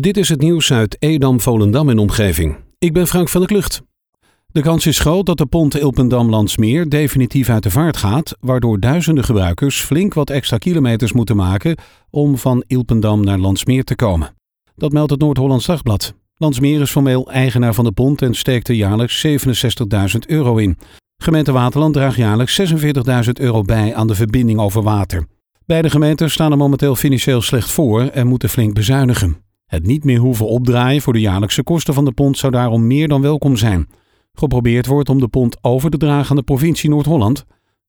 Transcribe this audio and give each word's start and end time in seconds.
Dit 0.00 0.16
is 0.16 0.28
het 0.28 0.40
nieuws 0.40 0.72
uit 0.72 0.96
Edam, 0.98 1.40
Volendam 1.40 1.88
en 1.88 1.98
omgeving. 1.98 2.56
Ik 2.78 2.92
ben 2.92 3.06
Frank 3.06 3.28
van 3.28 3.40
der 3.40 3.50
Klucht. 3.50 3.82
De 4.46 4.60
kans 4.60 4.86
is 4.86 4.98
groot 4.98 5.26
dat 5.26 5.38
de 5.38 5.46
pont 5.46 5.76
Ilpendam-Landsmeer 5.76 6.88
definitief 6.88 7.48
uit 7.48 7.62
de 7.62 7.70
vaart 7.70 7.96
gaat, 7.96 8.36
waardoor 8.40 8.80
duizenden 8.80 9.24
gebruikers 9.24 9.80
flink 9.80 10.14
wat 10.14 10.30
extra 10.30 10.58
kilometers 10.58 11.12
moeten 11.12 11.36
maken 11.36 11.76
om 12.10 12.38
van 12.38 12.64
Ilpendam 12.66 13.24
naar 13.24 13.38
Landsmeer 13.38 13.84
te 13.84 13.94
komen. 13.94 14.34
Dat 14.76 14.92
meldt 14.92 15.10
het 15.10 15.20
Noord-Hollands 15.20 15.66
Dagblad. 15.66 16.14
Landsmeer 16.36 16.80
is 16.80 16.90
formeel 16.90 17.30
eigenaar 17.30 17.74
van 17.74 17.84
de 17.84 17.92
pont 17.92 18.22
en 18.22 18.34
steekt 18.34 18.68
er 18.68 18.74
jaarlijks 18.74 19.26
67.000 19.26 20.18
euro 20.26 20.56
in. 20.56 20.78
Gemeente 21.16 21.52
Waterland 21.52 21.94
draagt 21.94 22.16
jaarlijks 22.16 22.60
46.000 22.60 23.30
euro 23.32 23.62
bij 23.62 23.94
aan 23.94 24.06
de 24.06 24.14
verbinding 24.14 24.60
over 24.60 24.82
water. 24.82 25.26
Beide 25.66 25.90
gemeenten 25.90 26.30
staan 26.30 26.50
er 26.50 26.58
momenteel 26.58 26.96
financieel 26.96 27.40
slecht 27.42 27.70
voor 27.70 28.00
en 28.00 28.26
moeten 28.26 28.48
flink 28.48 28.74
bezuinigen. 28.74 29.50
Het 29.72 29.86
niet 29.86 30.04
meer 30.04 30.18
hoeven 30.18 30.46
opdraaien 30.46 31.02
voor 31.02 31.12
de 31.12 31.20
jaarlijkse 31.20 31.62
kosten 31.62 31.94
van 31.94 32.04
de 32.04 32.12
pont 32.12 32.38
zou 32.38 32.52
daarom 32.52 32.86
meer 32.86 33.08
dan 33.08 33.22
welkom 33.22 33.56
zijn. 33.56 33.88
Geprobeerd 34.32 34.86
wordt 34.86 35.08
om 35.08 35.20
de 35.20 35.28
pont 35.28 35.56
over 35.60 35.90
te 35.90 35.96
dragen 35.96 36.30
aan 36.30 36.36
de 36.36 36.42
provincie 36.42 36.90
Noord-Holland, 36.90 37.44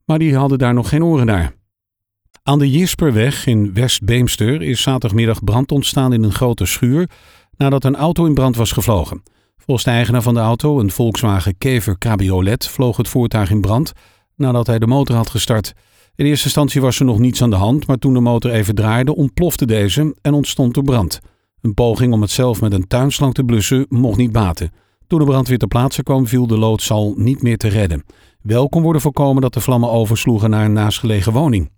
maar 0.06 0.20
die 0.20 0.36
hadden 0.36 0.58
daar 0.58 0.74
nog 0.74 0.90
geen 0.90 1.04
oren 1.04 1.26
naar. 1.26 1.56
Aan 2.44 2.60
de 2.60 2.70
Jisperweg 2.70 3.46
in 3.46 3.74
West-Beemster 3.74 4.62
is 4.62 4.82
zaterdagmiddag 4.82 5.44
brand 5.44 5.72
ontstaan 5.72 6.14
in 6.14 6.24
een 6.24 6.32
grote 6.32 6.66
schuur 6.66 7.10
nadat 7.58 7.84
een 7.84 7.96
auto 7.96 8.26
in 8.26 8.34
brand 8.34 8.56
was 8.56 8.72
gevlogen. 8.72 9.24
Volgens 9.58 9.86
de 9.86 9.92
eigenaar 9.92 10.22
van 10.22 10.34
de 10.34 10.40
auto, 10.40 10.80
een 10.80 10.92
Volkswagen 10.92 11.58
Kever 11.58 11.98
Cabriolet, 11.98 12.68
vloog 12.68 12.98
het 12.98 13.08
voertuig 13.08 13.50
in 13.50 13.62
brand 13.62 13.92
nadat 14.36 14.68
hij 14.68 14.80
de 14.80 14.88
motor 14.88 15.16
had 15.16 15.30
gestart. 15.30 15.74
In 16.16 16.26
eerste 16.26 16.46
instantie 16.46 16.82
was 16.82 17.00
er 17.00 17.06
nog 17.06 17.20
niets 17.20 17.42
aan 17.42 17.50
de 17.50 17.56
hand, 17.56 17.88
maar 17.88 17.98
toen 17.98 18.14
de 18.14 18.20
motor 18.20 18.52
even 18.52 18.76
draaide, 18.76 19.16
ontplofte 19.16 19.66
deze 19.66 20.16
en 20.22 20.34
ontstond 20.34 20.76
er 20.78 20.84
brand. 20.84 21.22
Een 21.64 21.74
poging 21.74 22.14
om 22.14 22.22
het 22.22 22.32
zelf 22.32 22.62
met 22.62 22.74
een 22.74 22.88
tuinslang 22.88 23.34
te 23.34 23.44
blussen 23.44 23.86
mocht 23.90 24.18
niet 24.18 24.32
baten. 24.32 24.72
Toen 25.08 25.20
de 25.20 25.26
brandweer 25.26 25.58
ter 25.58 25.68
plaatse 25.68 26.04
kwam, 26.04 26.28
viel 26.28 26.48
de 26.48 26.58
loodsal 26.58 27.14
niet 27.18 27.42
meer 27.42 27.58
te 27.58 27.68
redden. 27.68 28.04
Wel 28.42 28.70
kon 28.70 28.82
worden 28.82 29.02
voorkomen 29.02 29.42
dat 29.42 29.54
de 29.54 29.62
vlammen 29.62 29.90
oversloegen 29.90 30.50
naar 30.50 30.66
een 30.66 30.74
naastgelegen 30.74 31.34
woning. 31.34 31.72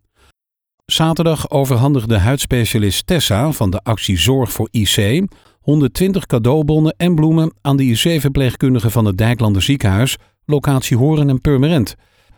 Zaterdag 0.86 1.50
overhandigde 1.50 2.17
huidspecialist 2.17 3.08
Tessa 3.08 3.52
van 3.52 3.69
de 3.69 3.80
actie 3.83 4.17
Zorg 4.17 4.52
voor 4.52 4.67
IC 4.72 5.25
120 5.59 6.25
cadeaubonnen 6.25 6.95
en 6.97 7.16
bloemen 7.16 7.53
aan 7.61 7.77
de 7.77 7.83
IC-verpleegkundigen 7.83 8.92
van 8.92 9.05
het 9.05 9.17
Dijklander 9.17 9.61
ziekenhuis, 9.61 10.17
locatie 10.45 10.97
Horen 10.97 11.30
en 11.30 11.42
Purmerend. 11.42 11.95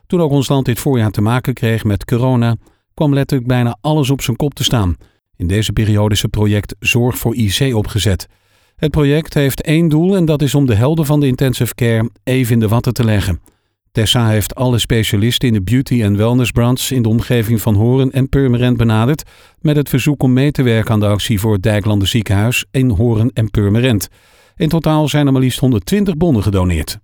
Toen 0.07 0.21
ook 0.21 0.31
ons 0.31 0.47
land 0.47 0.65
dit 0.65 0.79
voorjaar 0.79 1.11
te 1.11 1.21
maken 1.21 1.53
kreeg 1.53 1.83
met 1.83 2.05
corona, 2.05 2.55
kwam 2.93 3.13
letterlijk 3.13 3.47
bijna 3.47 3.77
alles 3.81 4.09
op 4.09 4.21
zijn 4.21 4.37
kop 4.37 4.53
te 4.53 4.63
staan. 4.63 4.95
In 5.37 5.47
deze 5.47 5.73
periode 5.73 6.13
is 6.13 6.21
het 6.21 6.31
project 6.31 6.75
Zorg 6.79 7.17
voor 7.17 7.35
IC 7.35 7.75
opgezet. 7.75 8.27
Het 8.75 8.91
project 8.91 9.33
heeft 9.33 9.61
één 9.61 9.89
doel 9.89 10.15
en 10.15 10.25
dat 10.25 10.41
is 10.41 10.55
om 10.55 10.65
de 10.65 10.75
helden 10.75 11.05
van 11.05 11.19
de 11.19 11.27
intensive 11.27 11.75
care 11.75 12.09
even 12.23 12.53
in 12.53 12.59
de 12.59 12.67
watten 12.67 12.93
te 12.93 13.03
leggen. 13.03 13.39
Tessa 13.91 14.27
heeft 14.29 14.55
alle 14.55 14.77
specialisten 14.77 15.47
in 15.47 15.53
de 15.53 15.61
beauty- 15.61 16.01
en 16.01 16.17
wellnessbranche 16.17 16.95
in 16.95 17.01
de 17.01 17.09
omgeving 17.09 17.61
van 17.61 17.75
Horen 17.75 18.11
en 18.11 18.29
Purmerend 18.29 18.77
benaderd 18.77 19.23
met 19.59 19.75
het 19.75 19.89
verzoek 19.89 20.23
om 20.23 20.33
mee 20.33 20.51
te 20.51 20.63
werken 20.63 20.93
aan 20.93 20.99
de 20.99 21.07
actie 21.07 21.39
voor 21.39 21.53
het 21.53 21.63
Dijklander 21.63 22.07
ziekenhuis 22.07 22.65
in 22.71 22.89
Horen 22.89 23.31
en 23.33 23.51
Purmerend. 23.51 24.07
In 24.55 24.69
totaal 24.69 25.07
zijn 25.07 25.25
er 25.25 25.31
maar 25.31 25.41
liefst 25.41 25.59
120 25.59 26.17
bonnen 26.17 26.43
gedoneerd. 26.43 26.99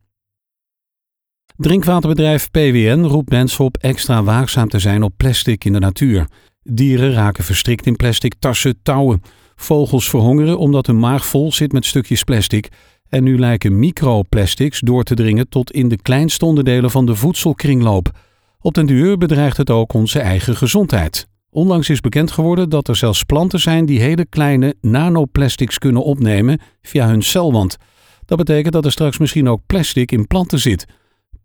Drinkwaterbedrijf 1.55 2.51
PWN 2.51 3.03
roept 3.03 3.29
mensen 3.29 3.65
op 3.65 3.77
extra 3.77 4.23
waakzaam 4.23 4.67
te 4.67 4.79
zijn 4.79 5.03
op 5.03 5.13
plastic 5.17 5.65
in 5.65 5.73
de 5.73 5.79
natuur. 5.79 6.27
Dieren 6.64 7.14
raken 7.14 7.44
verstrikt 7.44 7.86
in 7.86 7.95
plastic 7.95 8.33
tassen, 8.39 8.75
touwen. 8.83 9.22
Vogels 9.56 10.09
verhongeren 10.09 10.58
omdat 10.58 10.88
hun 10.88 11.00
maag 11.00 11.25
vol 11.25 11.52
zit 11.52 11.72
met 11.72 11.86
stukjes 11.86 12.23
plastic. 12.23 12.69
En 13.09 13.23
nu 13.23 13.39
lijken 13.39 13.80
microplastics 13.80 14.80
door 14.80 15.03
te 15.03 15.16
dringen 15.16 15.50
tot 15.50 15.72
in 15.72 15.88
de 15.88 16.02
kleinste 16.02 16.45
onderdelen 16.45 16.91
van 16.91 17.06
de 17.06 17.16
voedselkringloop. 17.16 18.11
Op 18.59 18.73
den 18.73 18.85
duur 18.85 19.18
bedreigt 19.18 19.57
het 19.57 19.69
ook 19.69 19.94
onze 19.94 20.19
eigen 20.19 20.56
gezondheid. 20.56 21.28
Onlangs 21.50 21.90
is 21.90 22.00
bekend 22.00 22.31
geworden 22.31 22.69
dat 22.69 22.88
er 22.88 22.96
zelfs 22.96 23.23
planten 23.23 23.59
zijn 23.59 23.85
die 23.85 24.00
hele 24.00 24.25
kleine 24.25 24.75
nanoplastics 24.81 25.78
kunnen 25.78 26.03
opnemen 26.03 26.59
via 26.81 27.07
hun 27.07 27.22
celwand. 27.22 27.78
Dat 28.25 28.38
betekent 28.38 28.73
dat 28.73 28.85
er 28.85 28.91
straks 28.91 29.18
misschien 29.18 29.50
ook 29.50 29.62
plastic 29.66 30.12
in 30.12 30.28
planten 30.28 30.59
zit. 30.59 30.85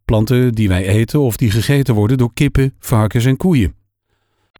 Planten 0.04 0.52
die 0.52 0.68
wij 0.68 0.86
eten 0.86 1.20
of 1.20 1.36
die 1.36 1.50
gegeten 1.50 1.94
worden 1.94 2.18
door 2.18 2.32
kippen, 2.34 2.74
varkens 2.78 3.24
en 3.24 3.36
koeien. 3.36 3.77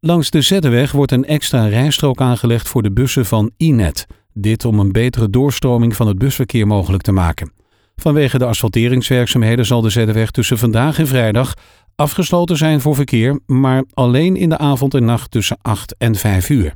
Langs 0.00 0.30
de 0.30 0.42
Zettenweg 0.42 0.92
wordt 0.92 1.12
een 1.12 1.24
extra 1.24 1.66
rijstrook 1.66 2.20
aangelegd 2.20 2.68
voor 2.68 2.82
de 2.82 2.92
bussen 2.92 3.26
van 3.26 3.50
Inet. 3.56 4.06
Dit 4.32 4.64
om 4.64 4.78
een 4.78 4.92
betere 4.92 5.30
doorstroming 5.30 5.96
van 5.96 6.06
het 6.06 6.18
busverkeer 6.18 6.66
mogelijk 6.66 7.02
te 7.02 7.12
maken. 7.12 7.52
Vanwege 7.96 8.38
de 8.38 8.44
asfalteringswerkzaamheden 8.44 9.66
zal 9.66 9.80
de 9.80 9.90
Zettenweg 9.90 10.30
tussen 10.30 10.58
vandaag 10.58 10.98
en 10.98 11.06
vrijdag 11.06 11.54
afgesloten 11.94 12.56
zijn 12.56 12.80
voor 12.80 12.94
verkeer, 12.94 13.40
maar 13.46 13.84
alleen 13.94 14.36
in 14.36 14.48
de 14.48 14.58
avond 14.58 14.94
en 14.94 15.04
nacht 15.04 15.30
tussen 15.30 15.58
8 15.62 15.94
en 15.98 16.14
5 16.14 16.48
uur. 16.48 16.74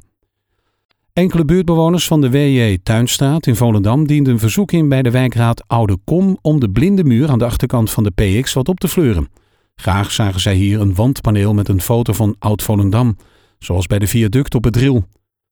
Enkele 1.12 1.44
buurtbewoners 1.44 2.06
van 2.06 2.21
de 2.21 2.31
WJ 2.31 2.78
Tuinstraat 2.83 3.47
in 3.47 3.56
Volendam 3.56 4.06
dienden 4.06 4.33
een 4.33 4.39
verzoek 4.39 4.72
in 4.72 4.89
bij 4.89 5.03
de 5.03 5.10
wijkraad 5.10 5.65
Oude 5.66 5.99
Kom 6.04 6.39
om 6.41 6.60
de 6.60 6.71
blinde 6.71 7.04
muur 7.04 7.31
aan 7.31 7.39
de 7.39 7.44
achterkant 7.44 7.91
van 7.91 8.04
de 8.04 8.10
PX 8.10 8.53
wat 8.53 8.69
op 8.69 8.81
te 8.81 8.89
fleuren. 8.89 9.28
Graag 9.75 10.10
zagen 10.10 10.41
zij 10.41 10.55
hier 10.55 10.81
een 10.81 10.94
wandpaneel 10.94 11.55
met 11.55 11.69
een 11.69 11.81
foto 11.81 12.12
van 12.12 12.37
Oud-Volendam, 12.38 13.16
zoals 13.59 13.87
bij 13.87 13.99
de 13.99 14.06
viaduct 14.06 14.55
op 14.55 14.65
het 14.65 14.72
Dril. 14.72 15.05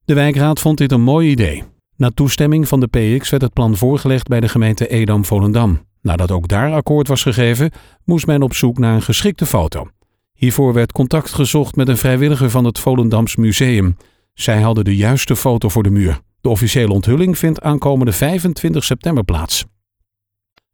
De 0.05 0.15
wijkraad 0.15 0.61
vond 0.61 0.79
dit 0.79 0.93
een 0.93 1.03
mooi 1.03 1.31
idee. 1.31 1.65
Na 1.97 2.11
toestemming 2.15 2.69
van 2.69 2.81
de 2.81 2.87
PX 2.87 3.31
werd 3.31 3.43
het 3.43 3.53
plan 3.53 3.77
voorgelegd 3.77 4.29
bij 4.29 4.41
de 4.41 4.49
gemeente 4.49 4.89
Edam-Volendam. 4.89 5.81
Nadat 6.03 6.31
ook 6.31 6.49
daar 6.49 6.73
akkoord 6.73 7.09
was 7.09 7.23
gegeven, 7.23 7.71
moest 8.05 8.27
men 8.27 8.43
op 8.43 8.55
zoek 8.55 8.79
naar 8.79 8.95
een 8.95 9.03
geschikte 9.03 9.47
foto. 9.47 9.89
Hiervoor 10.33 10.73
werd 10.73 10.93
contact 10.93 11.33
gezocht 11.33 11.77
met 11.77 11.89
een 11.89 11.97
vrijwilliger 11.97 12.51
van 12.51 12.65
het 12.65 12.79
Volendams 12.79 13.37
Museum. 13.37 13.97
Zij 14.35 14.61
hadden 14.61 14.85
de 14.85 14.97
juiste 14.97 15.37
foto 15.37 15.69
voor 15.69 15.83
de 15.83 15.91
muur. 15.91 16.21
De 16.41 16.49
officiële 16.49 16.93
onthulling 16.93 17.39
vindt 17.39 17.61
aankomende 17.61 18.13
25 18.13 18.85
september 18.85 19.25
plaats. 19.25 19.65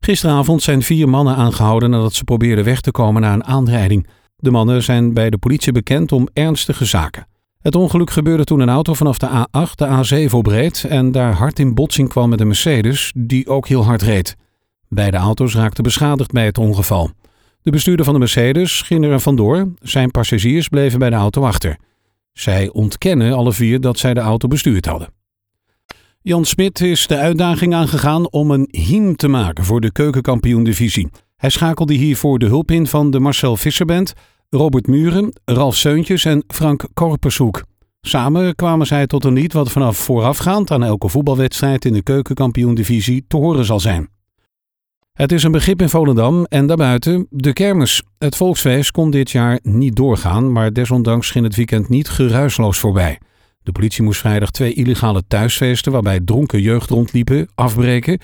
Gisteravond 0.07 0.63
zijn 0.63 0.83
vier 0.83 1.09
mannen 1.09 1.37
aangehouden 1.37 1.91
nadat 1.91 2.15
ze 2.15 2.25
probeerden 2.25 2.65
weg 2.65 2.81
te 2.81 2.91
komen 2.91 3.23
na 3.23 3.33
een 3.33 3.45
aanrijding. 3.45 4.07
De 4.37 4.51
mannen 4.51 4.83
zijn 4.83 5.13
bij 5.13 5.31
de 5.31 5.39
politie 5.39 5.73
bekend 5.73 6.13
om 6.13 6.29
ernstige 6.33 6.85
zaken. 6.85 7.27
Het 7.61 7.75
ongeluk 7.75 8.11
gebeurde 8.11 8.45
toen 8.45 8.61
een 8.61 8.69
auto 8.69 8.95
vanaf 8.95 9.19
de 9.19 9.29
A8 9.29 9.75
de 9.75 10.27
A7 10.29 10.31
opreed 10.31 10.85
en 10.89 11.13
daar 11.13 11.33
hard 11.33 11.59
in 11.59 11.75
botsing 11.75 12.09
kwam 12.09 12.29
met 12.29 12.41
een 12.41 12.47
Mercedes, 12.47 13.13
die 13.17 13.49
ook 13.49 13.69
heel 13.69 13.85
hard 13.85 14.03
reed. 14.03 14.37
Beide 14.89 15.17
auto's 15.17 15.55
raakten 15.55 15.83
beschadigd 15.83 16.33
bij 16.33 16.45
het 16.45 16.59
ongeval. 16.59 17.11
De 17.63 17.71
bestuurder 17.71 18.05
van 18.05 18.15
de 18.15 18.21
Mercedes 18.21 18.83
ging 18.83 19.05
er 19.05 19.21
vandoor, 19.21 19.73
zijn 19.81 20.11
passagiers 20.11 20.69
bleven 20.69 20.99
bij 20.99 21.11
de 21.11 21.17
auto 21.17 21.45
achter. 21.45 21.77
Zij 22.33 22.71
ontkennen 22.73 23.33
alle 23.33 23.53
vier 23.53 23.81
dat 23.81 23.99
zij 23.99 24.15
de 24.15 24.21
auto 24.21 24.49
bestuurd 24.49 24.87
hadden. 24.87 25.09
Jan 26.29 26.45
Smit 26.45 26.81
is 26.81 27.07
de 27.07 27.17
uitdaging 27.17 27.75
aangegaan 27.75 28.31
om 28.31 28.51
een 28.51 28.69
hiem 28.71 29.17
te 29.17 29.29
maken 29.29 29.65
voor 29.65 29.81
de 29.81 29.93
keukenkampioen-divisie. 29.93 31.09
Hij 31.37 31.51
schakelde 31.51 31.95
hiervoor 31.95 32.39
de 32.39 32.47
hulp 32.47 32.71
in 32.71 32.87
van 32.87 33.11
de 33.11 33.21
Marcel 33.21 33.57
Visserband, 33.57 34.13
Robert 34.51 34.87
Muren, 34.87 35.41
Ralf 35.45 35.77
Seuntjes 35.77 36.25
en 36.25 36.45
Frank 36.47 36.87
Korpershoek. 36.95 37.63
Samen 38.01 38.55
kwamen 38.55 38.87
zij 38.87 39.07
tot 39.07 39.25
een 39.25 39.33
lied 39.33 39.53
wat 39.53 39.71
vanaf 39.71 39.97
voorafgaand 39.97 40.71
aan 40.71 40.83
elke 40.83 41.09
voetbalwedstrijd 41.09 41.85
in 41.85 41.93
de 41.93 42.03
keukenkampioen-divisie 42.03 43.25
te 43.29 43.37
horen 43.37 43.65
zal 43.65 43.81
zijn. 43.81 44.09
Het 45.13 45.33
is 45.33 45.43
een 45.43 45.53
begrip 45.53 45.81
in 45.81 45.89
Volendam 45.89 46.45
en 46.45 46.67
daarbuiten 46.67 47.27
de 47.31 47.53
kermis. 47.53 48.03
Het 48.19 48.37
volksfeest 48.37 48.91
kon 48.91 49.11
dit 49.11 49.31
jaar 49.31 49.59
niet 49.63 49.97
doorgaan, 49.97 50.53
maar 50.53 50.73
desondanks 50.73 51.31
ging 51.31 51.45
het 51.45 51.57
weekend 51.57 51.89
niet 51.89 52.09
geruisloos 52.09 52.79
voorbij. 52.79 53.19
De 53.67 53.73
politie 53.73 54.03
moest 54.03 54.21
vrijdag 54.21 54.51
twee 54.51 54.73
illegale 54.73 55.23
thuisfeesten 55.29 55.93
waarbij 55.93 56.21
dronken 56.21 56.61
jeugd 56.61 56.91
rondliepen 56.91 57.49
afbreken. 57.55 58.19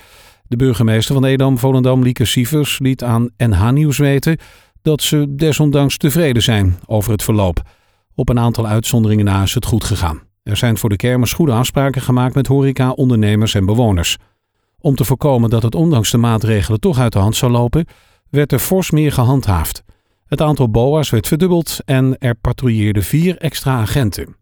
De 0.47 0.55
burgemeester 0.55 1.13
van 1.13 1.25
Edam, 1.25 1.57
Volendam, 1.57 2.03
Lieke 2.03 2.25
Sievers, 2.25 2.79
liet 2.79 3.03
aan 3.03 3.29
NH 3.37 3.69
Nieuws 3.69 3.97
weten 3.97 4.37
dat 4.81 5.01
ze 5.01 5.25
desondanks 5.29 5.97
tevreden 5.97 6.41
zijn 6.41 6.79
over 6.85 7.11
het 7.11 7.23
verloop. 7.23 7.61
Op 8.15 8.29
een 8.29 8.39
aantal 8.39 8.67
uitzonderingen 8.67 9.25
na 9.25 9.43
is 9.43 9.53
het 9.53 9.65
goed 9.65 9.83
gegaan. 9.83 10.21
Er 10.43 10.57
zijn 10.57 10.77
voor 10.77 10.89
de 10.89 10.95
kermis 10.95 11.33
goede 11.33 11.51
afspraken 11.51 12.01
gemaakt 12.01 12.35
met 12.35 12.47
horeca, 12.47 12.91
ondernemers 12.91 13.53
en 13.53 13.65
bewoners. 13.65 14.17
Om 14.79 14.95
te 14.95 15.05
voorkomen 15.05 15.49
dat 15.49 15.63
het 15.63 15.75
ondanks 15.75 16.11
de 16.11 16.17
maatregelen 16.17 16.79
toch 16.79 16.99
uit 16.99 17.13
de 17.13 17.19
hand 17.19 17.35
zou 17.35 17.51
lopen, 17.51 17.85
werd 18.29 18.51
er 18.51 18.59
fors 18.59 18.91
meer 18.91 19.11
gehandhaafd. 19.11 19.83
Het 20.25 20.41
aantal 20.41 20.69
BOA's 20.69 21.09
werd 21.09 21.27
verdubbeld 21.27 21.79
en 21.85 22.17
er 22.17 22.35
patrouilleerden 22.35 23.03
vier 23.03 23.37
extra 23.37 23.79
agenten. 23.79 24.41